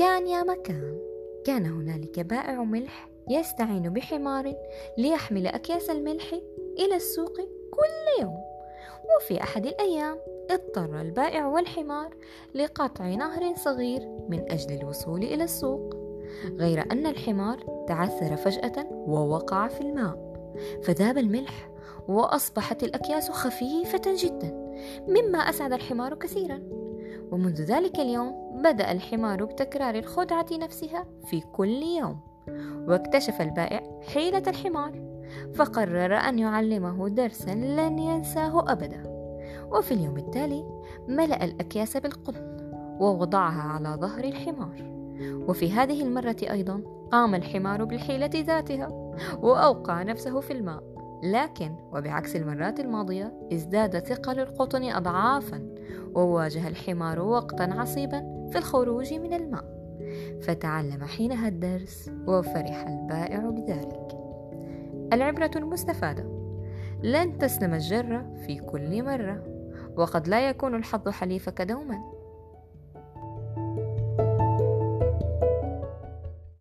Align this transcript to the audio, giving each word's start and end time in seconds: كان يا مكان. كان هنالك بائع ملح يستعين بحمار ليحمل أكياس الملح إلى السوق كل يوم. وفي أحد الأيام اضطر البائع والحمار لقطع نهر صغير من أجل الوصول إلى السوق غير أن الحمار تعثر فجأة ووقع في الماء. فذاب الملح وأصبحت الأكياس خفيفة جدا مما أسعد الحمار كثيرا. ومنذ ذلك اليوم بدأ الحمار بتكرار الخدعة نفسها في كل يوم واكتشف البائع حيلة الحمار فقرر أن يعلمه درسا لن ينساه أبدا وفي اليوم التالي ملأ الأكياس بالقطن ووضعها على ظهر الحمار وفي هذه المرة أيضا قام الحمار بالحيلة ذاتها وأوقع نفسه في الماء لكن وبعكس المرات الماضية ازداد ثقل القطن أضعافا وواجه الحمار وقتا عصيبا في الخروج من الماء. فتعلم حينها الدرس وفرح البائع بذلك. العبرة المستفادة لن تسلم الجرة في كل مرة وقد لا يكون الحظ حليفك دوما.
كان 0.00 0.26
يا 0.26 0.42
مكان. 0.42 0.98
كان 1.44 1.66
هنالك 1.66 2.20
بائع 2.20 2.64
ملح 2.64 3.08
يستعين 3.30 3.82
بحمار 3.82 4.54
ليحمل 4.98 5.46
أكياس 5.46 5.90
الملح 5.90 6.34
إلى 6.78 6.96
السوق 6.96 7.36
كل 7.70 8.22
يوم. 8.22 8.38
وفي 9.16 9.42
أحد 9.42 9.66
الأيام 9.66 10.18
اضطر 10.50 11.00
البائع 11.00 11.46
والحمار 11.46 12.14
لقطع 12.54 13.08
نهر 13.08 13.54
صغير 13.54 14.00
من 14.28 14.50
أجل 14.50 14.78
الوصول 14.80 15.22
إلى 15.22 15.44
السوق 15.44 15.96
غير 16.56 16.92
أن 16.92 17.06
الحمار 17.06 17.84
تعثر 17.88 18.36
فجأة 18.36 18.86
ووقع 18.90 19.68
في 19.68 19.80
الماء. 19.80 20.18
فذاب 20.82 21.18
الملح 21.18 21.70
وأصبحت 22.08 22.82
الأكياس 22.82 23.30
خفيفة 23.30 24.02
جدا 24.06 24.76
مما 25.08 25.38
أسعد 25.38 25.72
الحمار 25.72 26.14
كثيرا. 26.14 26.62
ومنذ 27.30 27.62
ذلك 27.62 27.98
اليوم 27.98 28.49
بدأ 28.60 28.92
الحمار 28.92 29.44
بتكرار 29.44 29.94
الخدعة 29.94 30.46
نفسها 30.52 31.06
في 31.26 31.40
كل 31.40 31.82
يوم 31.82 32.20
واكتشف 32.88 33.40
البائع 33.40 34.00
حيلة 34.14 34.42
الحمار 34.46 35.10
فقرر 35.54 36.14
أن 36.14 36.38
يعلمه 36.38 37.08
درسا 37.08 37.50
لن 37.50 37.98
ينساه 37.98 38.72
أبدا 38.72 39.02
وفي 39.72 39.94
اليوم 39.94 40.16
التالي 40.16 40.64
ملأ 41.08 41.44
الأكياس 41.44 41.96
بالقطن 41.96 42.56
ووضعها 43.00 43.62
على 43.62 43.88
ظهر 43.88 44.24
الحمار 44.24 44.90
وفي 45.48 45.72
هذه 45.72 46.02
المرة 46.02 46.36
أيضا 46.42 46.82
قام 47.12 47.34
الحمار 47.34 47.84
بالحيلة 47.84 48.30
ذاتها 48.34 48.88
وأوقع 49.42 50.02
نفسه 50.02 50.40
في 50.40 50.52
الماء 50.52 50.82
لكن 51.22 51.74
وبعكس 51.92 52.36
المرات 52.36 52.80
الماضية 52.80 53.48
ازداد 53.52 53.98
ثقل 53.98 54.40
القطن 54.40 54.84
أضعافا 54.84 55.74
وواجه 56.14 56.68
الحمار 56.68 57.20
وقتا 57.20 57.62
عصيبا 57.62 58.39
في 58.50 58.58
الخروج 58.58 59.14
من 59.14 59.32
الماء. 59.32 59.80
فتعلم 60.40 61.04
حينها 61.04 61.48
الدرس 61.48 62.10
وفرح 62.26 62.86
البائع 62.88 63.38
بذلك. 63.38 64.18
العبرة 65.12 65.50
المستفادة 65.56 66.40
لن 67.02 67.38
تسلم 67.38 67.74
الجرة 67.74 68.34
في 68.46 68.58
كل 68.58 69.02
مرة 69.02 69.44
وقد 69.96 70.28
لا 70.28 70.48
يكون 70.48 70.74
الحظ 70.74 71.08
حليفك 71.08 71.62
دوما. 71.62 72.19